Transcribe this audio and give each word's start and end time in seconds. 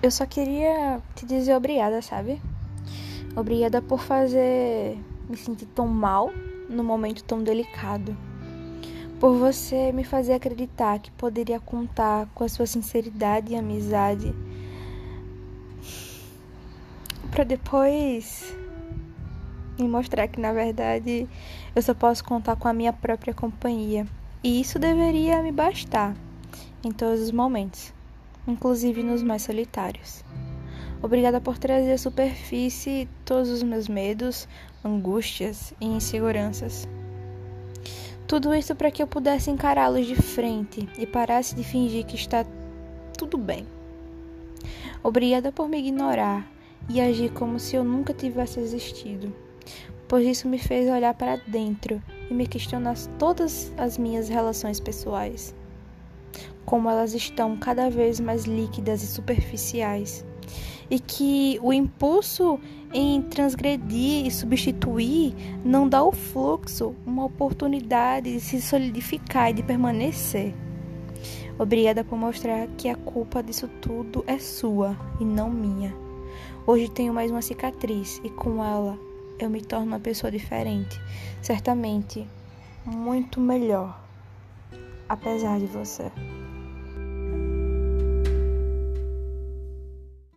Eu 0.00 0.12
só 0.12 0.24
queria 0.24 1.02
te 1.16 1.26
dizer 1.26 1.56
obrigada, 1.56 2.00
sabe? 2.00 2.40
Obrigada 3.34 3.82
por 3.82 3.98
fazer 4.00 4.96
me 5.28 5.36
sentir 5.36 5.66
tão 5.66 5.88
mal 5.88 6.30
num 6.70 6.84
momento 6.84 7.24
tão 7.24 7.42
delicado. 7.42 8.16
Por 9.18 9.36
você 9.36 9.90
me 9.90 10.04
fazer 10.04 10.34
acreditar 10.34 11.00
que 11.00 11.10
poderia 11.10 11.58
contar 11.58 12.28
com 12.32 12.44
a 12.44 12.48
sua 12.48 12.64
sinceridade 12.64 13.52
e 13.52 13.56
amizade. 13.56 14.32
Para 17.32 17.42
depois 17.42 18.56
me 19.76 19.88
mostrar 19.88 20.28
que 20.28 20.40
na 20.40 20.52
verdade 20.52 21.28
eu 21.74 21.82
só 21.82 21.92
posso 21.92 22.22
contar 22.22 22.54
com 22.54 22.68
a 22.68 22.72
minha 22.72 22.92
própria 22.92 23.34
companhia. 23.34 24.06
E 24.44 24.60
isso 24.60 24.78
deveria 24.78 25.42
me 25.42 25.50
bastar 25.50 26.14
em 26.84 26.92
todos 26.92 27.20
os 27.20 27.32
momentos 27.32 27.97
inclusive 28.48 29.02
nos 29.02 29.22
mais 29.22 29.42
solitários. 29.42 30.24
Obrigada 31.00 31.40
por 31.40 31.58
trazer 31.58 31.92
à 31.92 31.98
superfície 31.98 33.08
todos 33.24 33.50
os 33.50 33.62
meus 33.62 33.88
medos, 33.88 34.48
angústias 34.84 35.72
e 35.80 35.86
inseguranças. 35.86 36.88
Tudo 38.26 38.54
isso 38.54 38.74
para 38.74 38.90
que 38.90 39.02
eu 39.02 39.06
pudesse 39.06 39.50
encará-los 39.50 40.06
de 40.06 40.16
frente 40.16 40.88
e 40.98 41.06
parasse 41.06 41.54
de 41.54 41.62
fingir 41.62 42.04
que 42.04 42.16
está 42.16 42.44
tudo 43.16 43.38
bem. 43.38 43.66
Obrigada 45.02 45.52
por 45.52 45.68
me 45.68 45.78
ignorar 45.78 46.50
e 46.88 47.00
agir 47.00 47.30
como 47.32 47.58
se 47.58 47.76
eu 47.76 47.84
nunca 47.84 48.12
tivesse 48.12 48.58
existido, 48.58 49.32
pois 50.08 50.26
isso 50.26 50.48
me 50.48 50.58
fez 50.58 50.90
olhar 50.90 51.14
para 51.14 51.36
dentro 51.36 52.02
e 52.28 52.34
me 52.34 52.46
questionar 52.46 52.96
todas 53.18 53.72
as 53.78 53.96
minhas 53.96 54.28
relações 54.28 54.80
pessoais 54.80 55.54
como 56.68 56.90
elas 56.90 57.14
estão 57.14 57.56
cada 57.56 57.88
vez 57.88 58.20
mais 58.20 58.44
líquidas 58.44 59.02
e 59.02 59.06
superficiais, 59.06 60.22
e 60.90 61.00
que 61.00 61.58
o 61.62 61.72
impulso 61.72 62.60
em 62.92 63.22
transgredir 63.22 64.26
e 64.26 64.30
substituir 64.30 65.34
não 65.64 65.88
dá 65.88 66.00
ao 66.00 66.12
fluxo 66.12 66.94
uma 67.06 67.24
oportunidade 67.24 68.34
de 68.34 68.38
se 68.38 68.60
solidificar 68.60 69.48
e 69.48 69.54
de 69.54 69.62
permanecer. 69.62 70.54
Obrigada 71.58 72.04
por 72.04 72.18
mostrar 72.18 72.68
que 72.76 72.90
a 72.90 72.96
culpa 72.96 73.42
disso 73.42 73.66
tudo 73.80 74.22
é 74.26 74.36
sua 74.36 74.94
e 75.18 75.24
não 75.24 75.48
minha. 75.48 75.96
Hoje 76.66 76.90
tenho 76.90 77.14
mais 77.14 77.30
uma 77.30 77.40
cicatriz 77.40 78.20
e 78.22 78.28
com 78.28 78.62
ela 78.62 78.98
eu 79.38 79.48
me 79.48 79.62
torno 79.62 79.86
uma 79.86 80.00
pessoa 80.00 80.30
diferente, 80.30 81.00
certamente 81.40 82.28
muito 82.84 83.40
melhor, 83.40 83.98
apesar 85.08 85.58
de 85.58 85.66
você. 85.66 86.12